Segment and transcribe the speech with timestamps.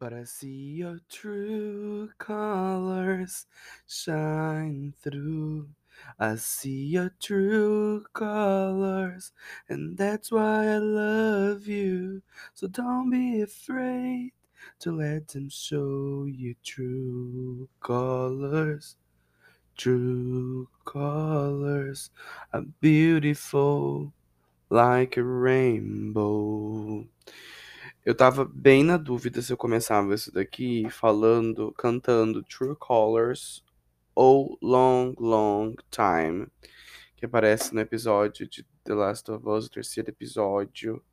[0.00, 3.46] But I see your true colors
[3.86, 5.68] shine through.
[6.18, 9.32] I see your true colors,
[9.68, 12.22] and that's why I love you.
[12.54, 14.32] So don't be afraid
[14.78, 18.96] to let them show you true colors.
[19.76, 22.10] True colors
[22.54, 24.14] are beautiful
[24.70, 27.04] like a rainbow.
[28.04, 33.62] Eu tava bem na dúvida se eu começava isso daqui falando, cantando True Colors
[34.14, 36.46] ou Long Long Time,
[37.14, 41.04] que aparece no episódio de The Last of Us, o terceiro episódio,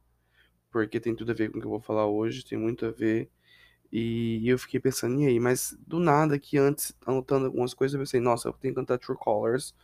[0.71, 2.91] porque tem tudo a ver com o que eu vou falar hoje, tem muito a
[2.91, 3.29] ver.
[3.91, 5.39] E eu fiquei pensando, e aí?
[5.41, 8.97] Mas do nada, que antes, anotando algumas coisas, eu pensei, nossa, eu tenho que cantar
[8.97, 9.75] True Colors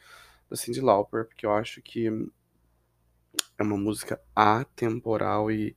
[0.50, 2.08] da Cyndi Lauper, porque eu acho que
[3.58, 5.76] é uma música atemporal e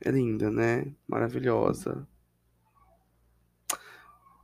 [0.00, 0.92] é linda, né?
[1.06, 2.06] Maravilhosa.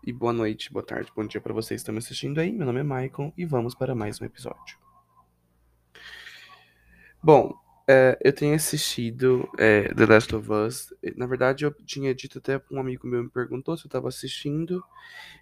[0.06, 2.52] E boa noite, boa tarde, bom dia para vocês que estão me assistindo aí.
[2.52, 4.78] Meu nome é Maicon e vamos para mais um episódio.
[7.22, 7.55] Bom,
[7.88, 10.92] é, eu tenho assistido é, The Last of Us.
[11.16, 14.84] Na verdade, eu tinha dito até um amigo meu me perguntou se eu estava assistindo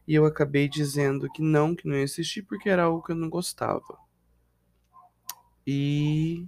[0.07, 3.17] e eu acabei dizendo que não, que não ia assistir porque era algo que eu
[3.17, 3.99] não gostava.
[5.67, 6.47] E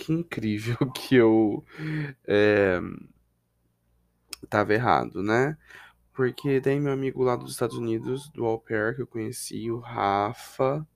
[0.00, 1.62] que incrível que eu
[2.26, 2.80] é,
[4.48, 5.58] tava errado, né?
[6.14, 9.78] Porque daí meu amigo lá dos Estados Unidos, do Au Pair, que eu conheci, o
[9.78, 10.86] Rafa,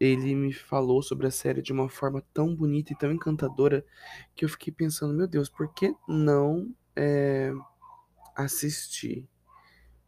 [0.00, 3.84] ele me falou sobre a série de uma forma tão bonita e tão encantadora
[4.34, 7.52] que eu fiquei pensando, meu Deus, por que não é,
[8.34, 9.28] assistir?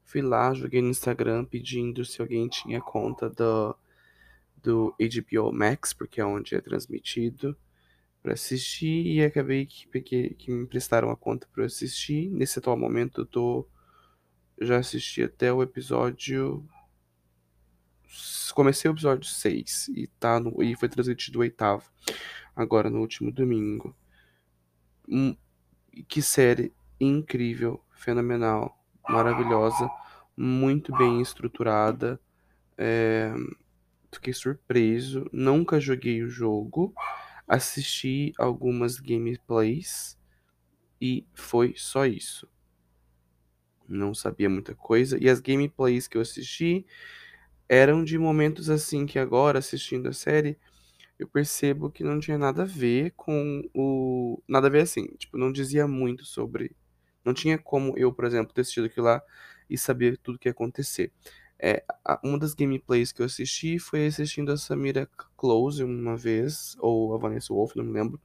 [0.04, 3.76] Fui lá, joguei no Instagram pedindo se alguém tinha conta do,
[4.56, 7.56] do HBO Max, porque é onde é transmitido
[8.22, 12.28] para assistir e acabei que peguei, que me emprestaram a conta para assistir.
[12.30, 13.66] Nesse atual momento eu tô
[14.60, 16.68] já assisti até o episódio
[18.54, 21.84] comecei o episódio 6 e tá no, e foi transmitido o oitavo
[22.54, 23.94] agora no último domingo.
[25.08, 25.36] Hum,
[26.08, 29.90] que série incrível, fenomenal, maravilhosa,
[30.36, 32.20] muito bem estruturada.
[32.76, 33.32] É,
[34.12, 36.94] fiquei surpreso, nunca joguei o jogo,
[37.50, 40.16] assisti algumas gameplays
[41.00, 42.48] e foi só isso.
[43.88, 45.18] Não sabia muita coisa.
[45.20, 46.86] E as gameplays que eu assisti
[47.68, 50.58] eram de momentos assim que agora, assistindo a série,
[51.18, 54.42] eu percebo que não tinha nada a ver com o.
[54.48, 55.06] Nada a ver assim.
[55.18, 56.76] Tipo, não dizia muito sobre.
[57.24, 59.22] Não tinha como eu, por exemplo, ter assistido aquilo lá
[59.68, 61.12] e saber tudo que ia acontecer.
[61.62, 61.84] É,
[62.24, 65.06] uma das gameplays que eu assisti foi assistindo a Samira
[65.36, 68.18] Close uma vez, ou a Vanessa Wolf, não me lembro,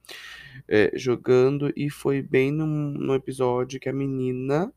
[0.66, 4.72] é, jogando, e foi bem no, episódio que a menina,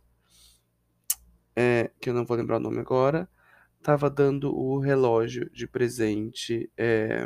[1.56, 3.30] é, que eu não vou lembrar o nome agora,
[3.82, 7.26] tava dando o relógio de presente é,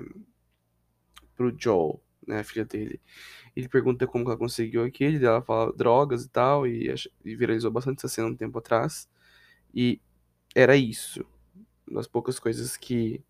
[1.36, 3.02] pro Joel, né, a filha dele.
[3.56, 6.94] Ele pergunta como ela conseguiu aquele, ela fala drogas e tal, e,
[7.26, 9.10] e viralizou bastante essa cena um tempo atrás.
[9.74, 10.00] E
[10.56, 11.26] era isso.
[11.92, 13.24] Das poucas coisas que,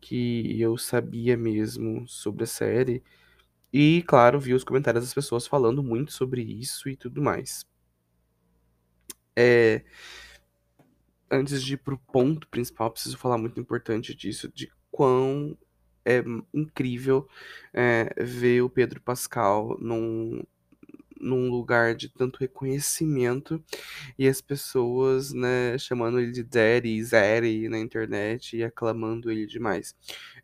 [0.00, 3.02] que eu sabia mesmo sobre a série.
[3.72, 7.66] E, claro, vi os comentários das pessoas falando muito sobre isso e tudo mais.
[9.34, 9.82] É,
[11.30, 15.56] antes de ir pro ponto principal, preciso falar muito importante disso, de quão
[16.04, 17.26] é incrível
[17.72, 20.42] é, ver o Pedro Pascal num,
[21.22, 23.62] num lugar de tanto reconhecimento
[24.18, 29.96] e as pessoas, né, chamando ele de Daddy, Zaddy na internet e aclamando ele demais.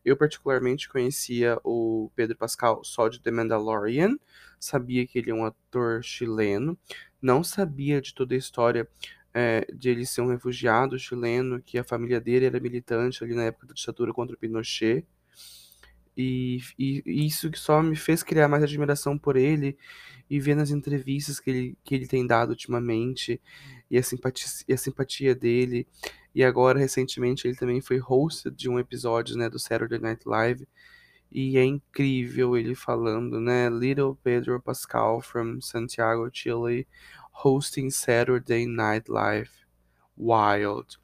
[0.05, 4.17] Eu particularmente conhecia o Pedro Pascal só de The Mandalorian,
[4.61, 6.78] sabia que ele é um ator chileno,
[7.21, 8.88] não sabia de toda a história
[9.34, 13.44] é, de ele ser um refugiado chileno, que a família dele era militante ali na
[13.44, 15.05] época da ditadura contra o Pinochet.
[16.21, 19.79] E, e, isso que só me fez criar mais admiração por ele
[20.29, 23.41] e ver nas entrevistas que ele, que ele tem dado ultimamente
[23.88, 25.87] e a, simpatia, e a simpatia dele.
[26.35, 30.67] E agora, recentemente, ele também foi host de um episódio né, do Saturday Night Live.
[31.31, 33.69] E é incrível ele falando, né?
[33.71, 36.85] Little Pedro Pascal from Santiago, Chile,
[37.44, 39.50] hosting Saturday Night Live.
[40.17, 40.99] Wild.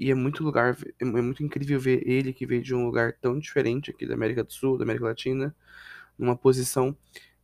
[0.00, 3.38] E é muito lugar, é muito incrível ver ele que veio de um lugar tão
[3.38, 5.54] diferente aqui da América do Sul, da América Latina,
[6.18, 6.96] numa posição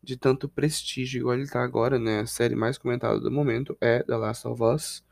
[0.03, 2.21] de tanto prestígio, igual ele tá agora, né?
[2.21, 5.05] A série mais comentada do momento é The Last of Us.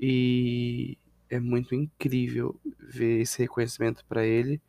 [0.00, 0.98] E
[1.30, 4.60] é muito incrível ver esse reconhecimento para ele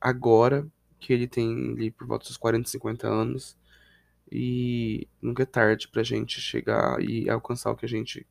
[0.00, 0.66] agora
[1.00, 3.58] que ele tem ali por volta dos 40, 50 anos.
[4.32, 8.26] e nunca é tarde pra gente chegar e alcançar o que a gente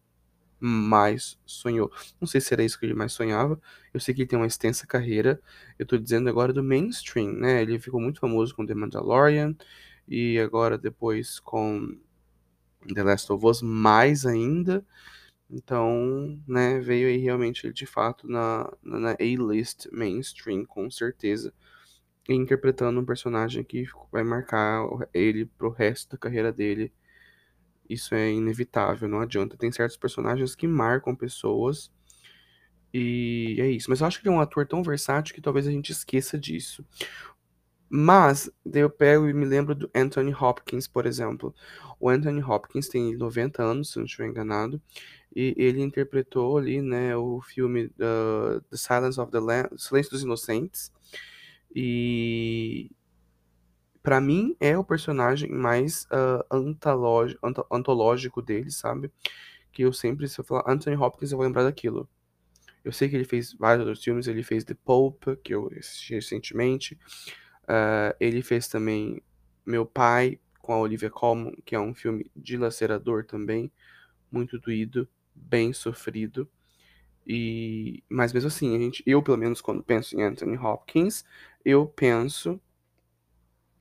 [0.60, 1.92] mais sonhou.
[2.20, 3.60] Não sei se era isso que ele mais sonhava.
[3.94, 5.42] Eu sei que ele tem uma extensa carreira.
[5.78, 7.62] Eu tô dizendo agora do mainstream, né?
[7.62, 9.56] Ele ficou muito famoso com The Mandalorian
[10.08, 11.98] e agora depois com
[12.94, 14.86] The Last of Us mais ainda.
[15.50, 21.54] Então, né, veio aí realmente de fato na, na A-list mainstream, com certeza.
[22.30, 24.84] Interpretando um personagem que vai marcar
[25.14, 26.94] ele pro resto da carreira dele.
[27.89, 29.57] Isso é inevitável, não adianta.
[29.57, 31.91] Tem certos personagens que marcam pessoas.
[32.94, 33.89] E é isso.
[33.89, 36.38] Mas eu acho que ele é um ator tão versátil que talvez a gente esqueça
[36.38, 36.86] disso.
[37.89, 41.53] Mas, daí eu pego e me lembro do Anthony Hopkins, por exemplo.
[42.00, 44.80] O Anthony Hopkins tem 90 anos, se não estiver enganado.
[45.36, 50.24] E ele interpretou ali, né, o filme uh, The Silence of the Lamb, Silêncio dos
[50.24, 50.91] Inocentes.
[51.75, 52.91] E
[54.01, 57.40] para mim é o personagem mais uh, antológico,
[57.72, 59.12] antológico dele, sabe?
[59.72, 62.10] Que eu sempre, se eu falar Anthony Hopkins, eu vou lembrar daquilo.
[62.84, 66.13] Eu sei que ele fez vários outros filmes, ele fez The Pope, que eu assisti
[66.13, 66.98] recentemente.
[67.63, 69.22] Uh, ele fez também
[69.66, 73.72] Meu Pai, com a Olivia Colman, que é um filme dilacerador também,
[74.31, 76.50] muito doído, bem sofrido.
[77.28, 81.24] E, mas mesmo assim, a gente, eu pelo menos quando penso em Anthony Hopkins,
[81.63, 82.60] eu penso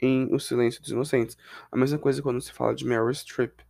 [0.00, 1.36] em O Silêncio dos Inocentes.
[1.70, 3.60] A mesma coisa quando se fala de Meryl Streep.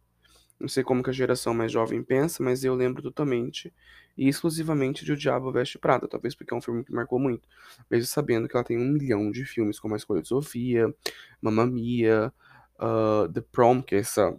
[0.59, 3.73] Não sei como que a geração mais jovem pensa, mas eu lembro totalmente
[4.17, 7.49] e exclusivamente de O Diabo Veste Prada, talvez porque é um filme que marcou muito,
[7.89, 10.93] mesmo sabendo que ela tem um milhão de filmes, como A Escolha de Sofia,
[11.41, 12.33] Mamma Mia,
[12.81, 14.37] uh, The Prom, que é essa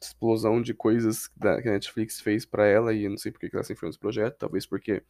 [0.00, 3.54] explosão de coisas que a Netflix fez para ela, e eu não sei porque que
[3.54, 5.04] ela se enfiou nesse projeto, talvez porque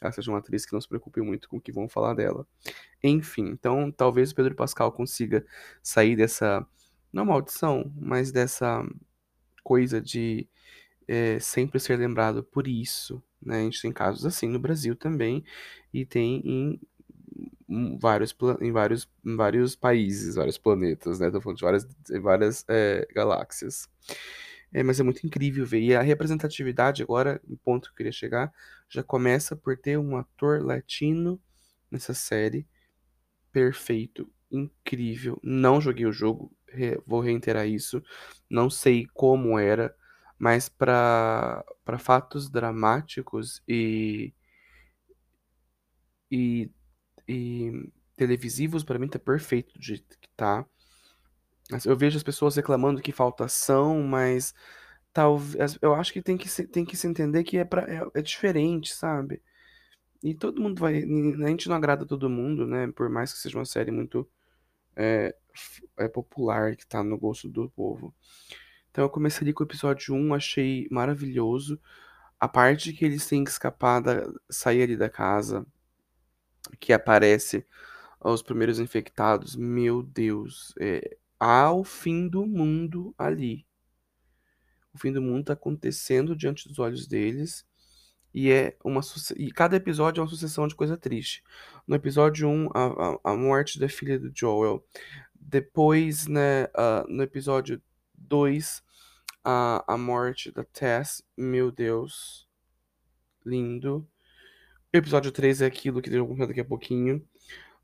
[0.00, 2.46] ela seja uma atriz que não se preocupe muito com o que vão falar dela.
[3.02, 5.44] Enfim, então talvez o Pedro Pascal consiga
[5.82, 6.66] sair dessa,
[7.12, 8.84] não maldição, mas dessa
[9.62, 10.48] coisa de
[11.06, 13.22] é, sempre ser lembrado por isso.
[13.42, 13.60] Né?
[13.60, 15.44] A gente tem casos assim no Brasil também,
[15.92, 16.80] e tem em
[17.98, 21.30] vários, em vários, em vários países, vários planetas, né?
[21.30, 21.88] Tô falando de várias,
[22.20, 23.88] várias é, galáxias.
[24.72, 25.80] É, mas é muito incrível ver.
[25.82, 28.52] E a representatividade, agora, o ponto que eu queria chegar,
[28.88, 31.40] já começa por ter um ator latino
[31.90, 32.66] nessa série.
[33.52, 35.38] Perfeito, incrível.
[35.42, 36.52] Não joguei o jogo,
[37.06, 38.02] vou reiterar isso.
[38.48, 39.94] Não sei como era,
[40.38, 41.64] mas para
[41.98, 44.32] fatos dramáticos e,
[46.30, 46.70] e,
[47.28, 50.66] e televisivos, para mim tá perfeito jeito que tá.
[51.84, 54.54] Eu vejo as pessoas reclamando que falta ação, mas
[55.12, 58.02] talvez eu acho que tem que se, tem que se entender que é, pra, é,
[58.14, 59.42] é diferente, sabe?
[60.22, 60.96] E todo mundo vai.
[60.98, 62.88] A gente não agrada todo mundo, né?
[62.92, 64.28] Por mais que seja uma série muito
[64.96, 65.34] é,
[65.96, 68.14] é popular, que tá no gosto do povo.
[68.90, 71.80] Então eu comecei ali com o episódio 1, achei maravilhoso.
[72.38, 75.66] A parte que eles têm que escapar, da, sair ali da casa,
[76.78, 77.66] que aparece
[78.20, 83.66] os primeiros infectados, meu Deus, é, há o fim do mundo ali.
[84.92, 87.66] O fim do mundo está acontecendo diante dos olhos deles.
[88.32, 89.00] E é uma
[89.36, 91.42] e cada episódio é uma sucessão de coisa triste.
[91.86, 94.84] No episódio 1, a, a, a morte da filha do Joel.
[95.34, 97.82] Depois, né, uh, no episódio
[98.14, 98.82] 2,
[99.42, 101.24] a, a morte da Tess.
[101.36, 102.48] Meu Deus.
[103.44, 104.06] Lindo.
[104.92, 107.26] Episódio 3 é aquilo que eu vou contar daqui a pouquinho.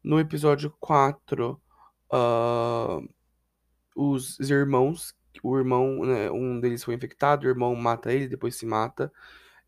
[0.02, 1.58] No episódio 4, uh,
[2.12, 3.00] ah,
[3.96, 5.14] os irmãos.
[5.42, 9.12] O irmão, né, um deles foi infectado, o irmão mata ele, depois se mata.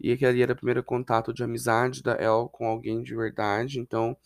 [0.00, 3.80] E aquele ali era o primeiro contato de amizade da El com alguém de verdade.
[3.80, 4.16] Então,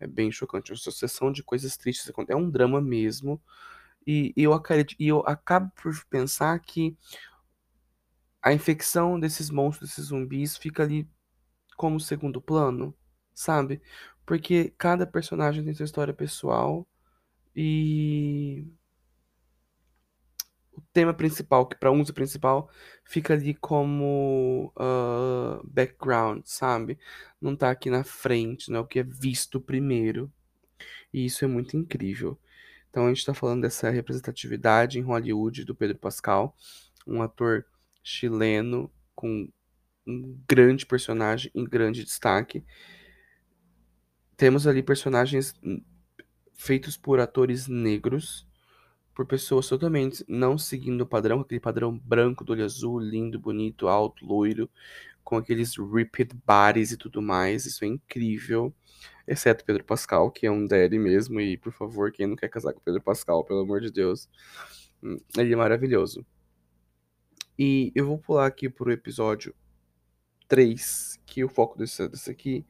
[0.00, 0.72] é bem chocante.
[0.72, 2.10] Uma sucessão de coisas tristes.
[2.28, 3.40] É um drama mesmo.
[4.06, 6.96] E, eu, acredito, e eu acabo por pensar que
[8.42, 11.06] a infecção desses monstros, desses zumbis, fica ali
[11.76, 12.94] como segundo plano,
[13.34, 13.82] sabe?
[14.24, 16.86] Porque cada personagem tem sua história pessoal
[17.54, 18.66] e
[20.78, 22.70] o tema principal, que para uns é principal,
[23.04, 26.98] fica ali como uh, background, sabe?
[27.40, 30.32] Não tá aqui na frente, não é o que é visto primeiro.
[31.12, 32.38] E isso é muito incrível.
[32.88, 36.56] Então a gente está falando dessa representatividade em Hollywood do Pedro Pascal,
[37.06, 37.66] um ator
[38.02, 39.48] chileno com
[40.06, 42.64] um grande personagem em grande destaque.
[44.36, 45.54] Temos ali personagens
[46.54, 48.47] feitos por atores negros,
[49.18, 53.88] por pessoas totalmente não seguindo o padrão, aquele padrão branco do olho azul, lindo, bonito,
[53.88, 54.70] alto, loiro,
[55.24, 57.66] com aqueles ripped bodies e tudo mais.
[57.66, 58.72] Isso é incrível.
[59.26, 62.72] Exceto Pedro Pascal, que é um daddy mesmo, e por favor, quem não quer casar
[62.72, 64.30] com Pedro Pascal, pelo amor de Deus.
[65.36, 66.24] Ele é maravilhoso.
[67.58, 69.52] E eu vou pular aqui pro episódio
[70.46, 72.64] 3, que o foco desse, desse aqui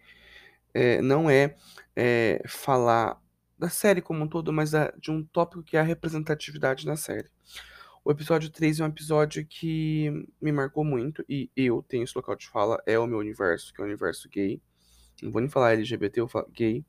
[0.73, 1.55] é, não é,
[1.95, 3.23] é, falar
[3.59, 7.29] da série como um todo, mas de um tópico que é a representatividade na série.
[8.05, 10.11] O episódio 3 é um episódio que
[10.41, 13.81] me marcou muito, e eu tenho esse local de fala, é o meu universo, que
[13.81, 14.62] é o universo gay.
[15.23, 16.85] Não vou nem falar LGBT, eu falar gay.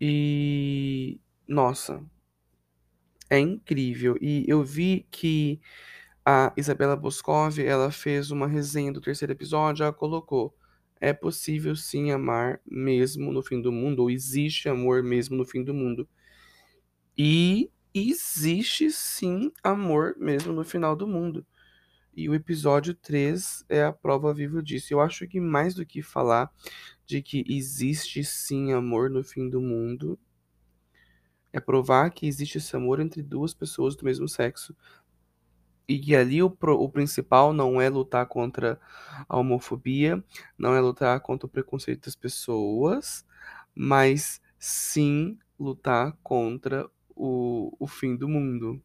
[0.00, 1.20] E.
[1.48, 2.04] Nossa.
[3.30, 4.16] É incrível.
[4.20, 5.60] E eu vi que
[6.24, 10.54] a Isabela Boscov, ela fez uma resenha do terceiro episódio, ela colocou:
[11.02, 15.64] é possível sim amar mesmo no fim do mundo, ou existe amor mesmo no fim
[15.64, 16.08] do mundo.
[17.18, 21.44] E existe sim amor mesmo no final do mundo.
[22.14, 24.94] E o episódio 3 é a prova viva disso.
[24.94, 26.48] Eu acho que mais do que falar
[27.04, 30.16] de que existe sim amor no fim do mundo,
[31.52, 34.76] é provar que existe esse amor entre duas pessoas do mesmo sexo.
[35.88, 38.80] E que ali o, pro, o principal não é lutar contra
[39.28, 40.22] a homofobia,
[40.56, 43.26] não é lutar contra o preconceito das pessoas,
[43.74, 48.82] mas sim lutar contra o, o fim do mundo.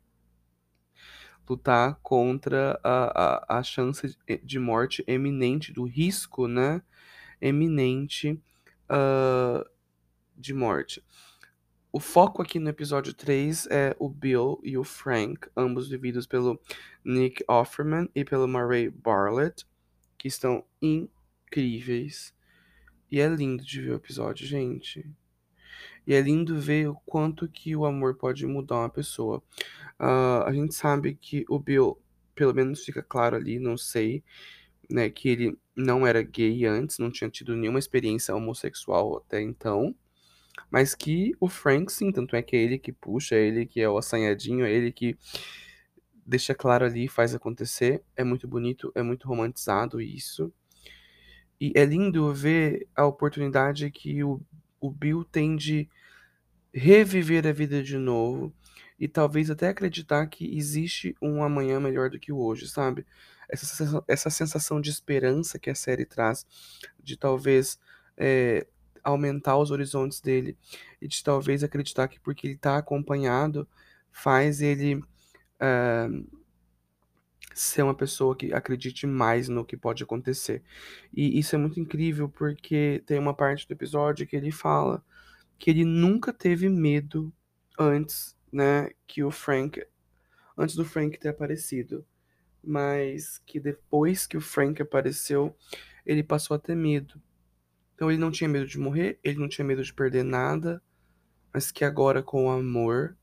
[1.48, 6.82] Lutar contra a, a, a chance de morte eminente, do risco, né?
[7.40, 8.42] Eminente
[8.92, 9.66] uh,
[10.36, 11.02] de morte.
[11.90, 16.60] O foco aqui no episódio 3 é o Bill e o Frank, ambos vividos pelo
[17.04, 19.66] Nick Offerman e pelo Murray Bartlett,
[20.18, 22.36] que estão incríveis.
[23.10, 25.10] E é lindo de ver o episódio, gente.
[26.06, 29.42] E é lindo ver o quanto que o amor pode mudar uma pessoa.
[29.98, 31.98] Uh, a gente sabe que o Bill,
[32.36, 34.22] pelo menos fica claro ali, não sei,
[34.90, 39.96] né, que ele não era gay antes, não tinha tido nenhuma experiência homossexual até então.
[40.70, 43.80] Mas que o Frank, sim, tanto é que é ele que puxa, é ele que
[43.82, 45.18] é o assanhadinho, é ele que
[46.26, 48.04] deixa claro ali e faz acontecer.
[48.16, 50.52] É muito bonito, é muito romantizado isso.
[51.60, 54.42] E é lindo ver a oportunidade que o,
[54.80, 55.90] o Bill tem de
[56.74, 58.54] reviver a vida de novo
[59.00, 63.06] e talvez até acreditar que existe um amanhã melhor do que o hoje, sabe?
[63.50, 66.46] Essa essa sensação de esperança que a série traz,
[67.02, 67.80] de talvez
[68.18, 68.68] é,
[69.10, 70.58] aumentar os horizontes dele
[71.02, 73.68] e de talvez acreditar que porque ele está acompanhado
[74.12, 76.38] faz ele uh,
[77.54, 80.62] ser uma pessoa que acredite mais no que pode acontecer.
[81.14, 85.04] E isso é muito incrível porque tem uma parte do episódio que ele fala
[85.58, 87.34] que ele nunca teve medo
[87.80, 89.82] antes, né, que o Frank
[90.58, 92.06] antes do Frank ter aparecido,
[92.64, 95.56] mas que depois que o Frank apareceu,
[96.06, 97.22] ele passou a ter medo.
[97.98, 100.80] Então ele não tinha medo de morrer, ele não tinha medo de perder nada,
[101.52, 103.18] mas que agora com o amor,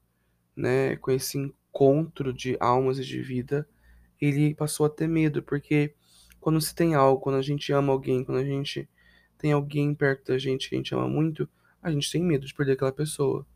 [0.57, 3.69] né, com esse encontro de almas e de vida,
[4.21, 5.95] ele passou a ter medo, porque
[6.40, 8.88] quando se tem algo, quando a gente ama alguém, quando a gente
[9.38, 11.49] tem alguém perto da gente que a gente ama muito,
[11.81, 13.47] a gente tem medo de perder aquela pessoa.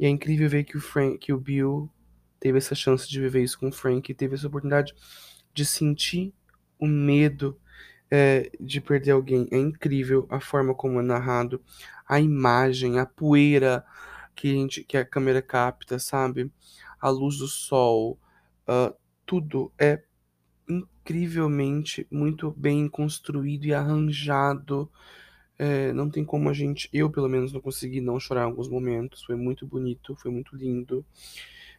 [0.00, 1.88] E é incrível ver que o Frank, que o Bill
[2.40, 4.94] teve essa chance de viver isso com o Frank, teve essa oportunidade
[5.54, 6.34] de sentir
[6.76, 7.56] o medo
[8.10, 9.48] é, de perder alguém.
[9.50, 11.62] É incrível a forma como é narrado,
[12.08, 13.84] a imagem, a poeira
[14.34, 16.50] que a, gente, que a câmera capta, sabe?
[17.00, 18.18] A luz do sol,
[18.68, 20.02] uh, tudo é
[20.68, 24.90] incrivelmente muito bem construído e arranjado.
[25.58, 28.68] É, não tem como a gente, eu pelo menos não consegui não chorar em alguns
[28.68, 29.22] momentos.
[29.22, 31.04] Foi muito bonito, foi muito lindo.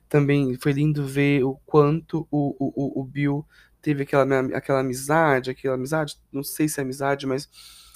[0.07, 3.45] Também foi lindo ver o quanto o, o, o Bill
[3.81, 7.49] teve aquela, aquela amizade, aquela amizade, não sei se é amizade, mas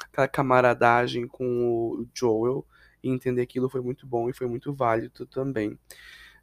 [0.04, 2.66] aquela camaradagem com o Joel
[3.04, 5.78] e entender aquilo foi muito bom e foi muito válido também.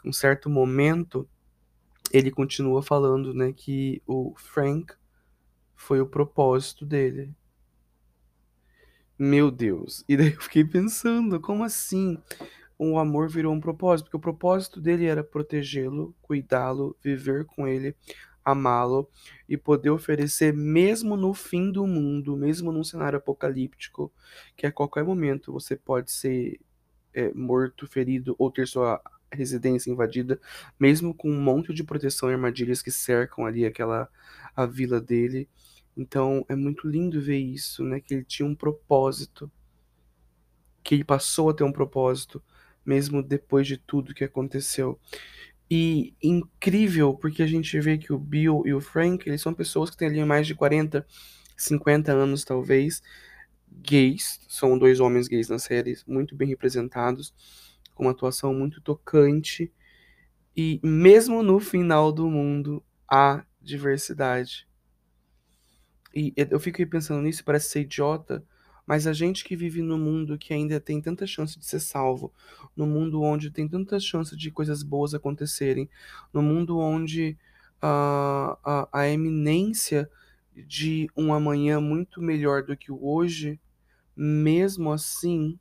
[0.05, 1.29] Um certo momento,
[2.13, 4.95] ele continua falando, né, que o Frank
[5.75, 7.35] foi o propósito dele.
[9.19, 10.05] Meu Deus.
[10.09, 12.19] E daí eu fiquei pensando, como assim?
[12.79, 17.95] O amor virou um propósito, porque o propósito dele era protegê-lo, cuidá-lo, viver com ele,
[18.45, 19.09] amá-lo
[19.49, 24.13] e poder oferecer, mesmo no fim do mundo, mesmo num cenário apocalíptico,
[24.57, 26.61] que a qualquer momento você pode ser
[27.15, 30.41] é, morto, ferido ou ter sua residência invadida,
[30.79, 34.09] mesmo com um monte de proteção e armadilhas que cercam ali aquela
[34.55, 35.49] a vila dele.
[35.97, 38.01] Então é muito lindo ver isso, né?
[38.01, 39.51] Que ele tinha um propósito,
[40.83, 42.43] que ele passou a ter um propósito,
[42.85, 44.99] mesmo depois de tudo que aconteceu.
[45.71, 49.89] E incrível, porque a gente vê que o Bill e o Frank, eles são pessoas
[49.91, 51.07] que têm ali mais de 40,
[51.57, 53.03] 50 anos talvez,
[53.71, 57.33] gays, são dois homens gays na série, muito bem representados,
[57.95, 59.73] com uma atuação muito tocante.
[60.57, 64.69] E mesmo no final do mundo há diversidade.
[66.15, 68.45] E eu fico pensando nisso, parece ser idiota,
[68.87, 72.33] mas a gente que vive num mundo que ainda tem tanta chance de ser salvo,
[72.77, 75.89] no mundo onde tem tanta chance de coisas boas acontecerem,
[76.33, 77.37] no mundo onde
[77.81, 80.11] a, a, a eminência
[80.55, 83.59] de um amanhã muito melhor do que o hoje,
[84.17, 85.59] mesmo assim,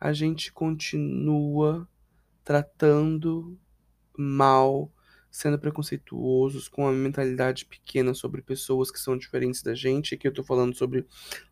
[0.00, 1.88] a gente continua
[2.44, 3.58] tratando
[4.16, 4.90] mal,
[5.38, 10.16] sendo preconceituosos, com uma mentalidade pequena sobre pessoas que são diferentes da gente.
[10.16, 11.06] Aqui eu tô falando sobre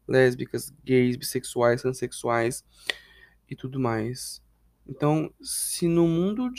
[0.08, 2.64] lésbicas, gays, bissexuais, transexuais
[3.48, 4.42] e tudo mais.
[4.88, 6.52] Então, se no mundo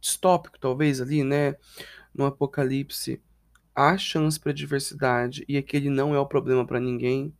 [0.00, 1.54] distópico, talvez ali, né,
[2.12, 3.22] no apocalipse,
[3.72, 7.32] há chance para diversidade e aquele não é o problema para ninguém,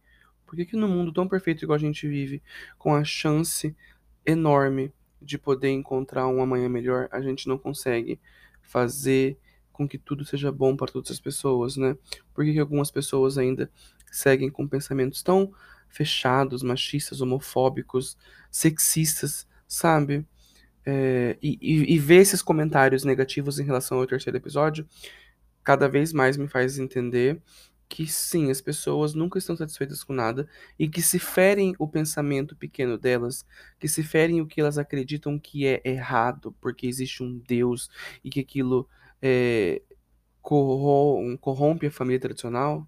[0.46, 2.40] por que, que no mundo tão perfeito igual a gente vive,
[2.78, 3.74] com a chance
[4.24, 8.20] enorme de poder encontrar um amanhã melhor, a gente não consegue
[8.66, 9.38] fazer
[9.72, 11.96] com que tudo seja bom para todas as pessoas, né?
[12.34, 13.70] Por que, que algumas pessoas ainda
[14.10, 15.52] seguem com pensamentos tão
[15.88, 18.16] fechados, machistas, homofóbicos,
[18.50, 20.26] sexistas, sabe?
[20.84, 24.86] É, e, e, e ver esses comentários negativos em relação ao terceiro episódio
[25.66, 27.42] cada vez mais me faz entender
[27.88, 32.56] que sim, as pessoas nunca estão satisfeitas com nada e que se ferem o pensamento
[32.56, 33.46] pequeno delas,
[33.78, 37.88] que se ferem o que elas acreditam que é errado, porque existe um Deus
[38.24, 38.88] e que aquilo
[39.22, 39.82] é,
[40.42, 42.86] corrompe a família tradicional,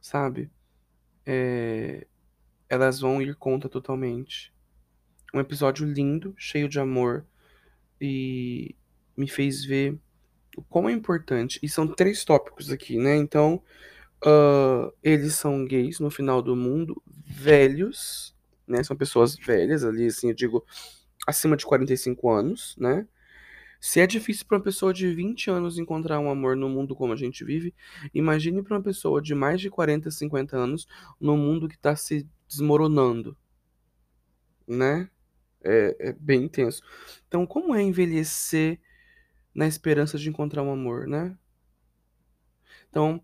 [0.00, 0.50] sabe?
[1.24, 2.06] É,
[2.68, 4.52] elas vão ir contra totalmente.
[5.34, 7.26] Um episódio lindo, cheio de amor
[8.00, 8.74] e
[9.16, 9.98] me fez ver
[10.56, 11.60] o quão é importante.
[11.62, 13.14] E são três tópicos aqui, né?
[13.16, 13.62] Então,
[14.24, 18.34] uh, eles são gays no final do mundo, velhos,
[18.66, 18.82] né?
[18.82, 20.64] São pessoas velhas ali, assim, eu digo,
[21.26, 23.06] acima de 45 anos, né?
[23.78, 27.12] Se é difícil para uma pessoa de 20 anos encontrar um amor no mundo como
[27.12, 27.74] a gente vive,
[28.14, 30.88] imagine para uma pessoa de mais de 40, 50 anos
[31.20, 33.36] no mundo que está se desmoronando,
[34.66, 35.10] né?
[35.62, 36.82] É, é bem intenso.
[37.28, 38.80] Então, como é envelhecer
[39.56, 41.34] na esperança de encontrar um amor, né?
[42.90, 43.22] Então,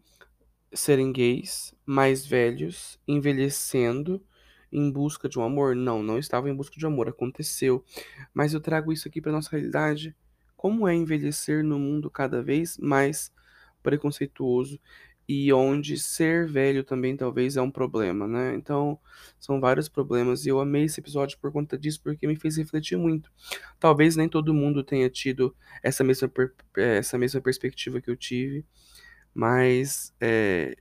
[0.73, 4.25] serem gays, mais velhos, envelhecendo
[4.73, 5.77] em busca de um amor?
[5.77, 7.85] Não, não estava em busca de amor, aconteceu.
[8.33, 10.17] Mas eu trago isso aqui para nossa realidade.
[10.57, 13.31] Como é envelhecer no mundo cada vez mais
[13.83, 14.81] preconceituoso
[15.29, 18.55] e onde ser velho também talvez é um problema, né?
[18.55, 18.99] Então,
[19.39, 22.97] são vários problemas e eu amei esse episódio por conta disso, porque me fez refletir
[22.99, 23.31] muito.
[23.79, 26.31] Talvez nem todo mundo tenha tido essa mesma,
[26.77, 28.65] eh, essa mesma perspectiva que eu tive,
[29.35, 30.77] mas é,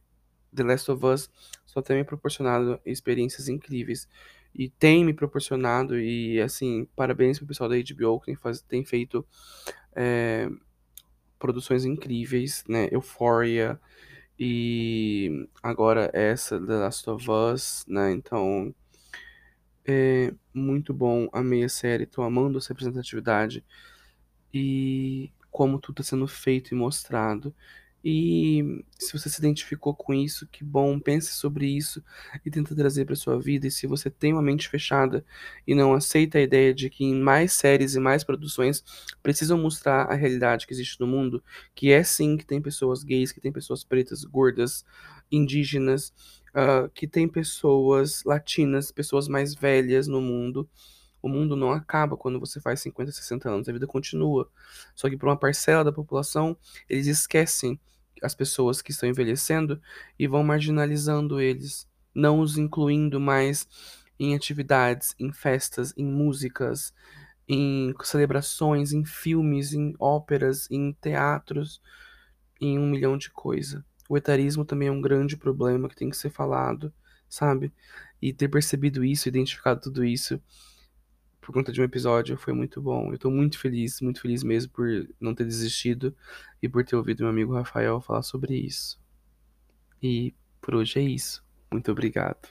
[0.53, 1.29] The Last of Us
[1.65, 4.07] só tem me proporcionado experiências incríveis.
[4.53, 8.83] E tem me proporcionado, e assim, parabéns pro pessoal da HBO que tem, faz, tem
[8.83, 9.25] feito
[9.95, 10.49] é,
[11.39, 12.89] produções incríveis, né?
[12.91, 13.79] Euphoria,
[14.43, 18.11] e agora essa The Last of Us, né?
[18.11, 18.73] Então
[19.85, 23.63] é muito bom, amei a série, tô amando essa representatividade
[24.51, 27.53] e como tudo está sendo feito e mostrado.
[28.03, 32.03] E se você se identificou com isso, que bom, pense sobre isso
[32.43, 33.67] e tenta trazer para sua vida.
[33.67, 35.23] E se você tem uma mente fechada
[35.67, 38.83] e não aceita a ideia de que em mais séries e mais produções
[39.21, 41.43] precisam mostrar a realidade que existe no mundo,
[41.75, 44.83] que é sim que tem pessoas gays, que tem pessoas pretas, gordas,
[45.31, 46.11] indígenas,
[46.55, 50.67] uh, que tem pessoas latinas, pessoas mais velhas no mundo.
[51.21, 54.49] O mundo não acaba quando você faz 50, 60 anos, a vida continua.
[54.95, 56.57] Só que para uma parcela da população,
[56.89, 57.79] eles esquecem
[58.21, 59.81] as pessoas que estão envelhecendo
[60.17, 63.67] e vão marginalizando eles, não os incluindo mais
[64.19, 66.93] em atividades, em festas, em músicas,
[67.47, 71.81] em celebrações, em filmes, em óperas, em teatros,
[72.59, 73.83] em um milhão de coisas.
[74.07, 76.93] O etarismo também é um grande problema que tem que ser falado,
[77.27, 77.73] sabe?
[78.21, 80.39] E ter percebido isso, identificado tudo isso
[81.41, 83.11] por conta de um episódio foi muito bom.
[83.11, 84.87] Eu tô muito feliz, muito feliz mesmo por
[85.19, 86.15] não ter desistido
[86.61, 89.01] e por ter ouvido meu amigo Rafael falar sobre isso.
[90.01, 91.43] E por hoje é isso.
[91.71, 92.49] Muito obrigado.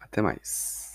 [0.00, 0.87] Até mais.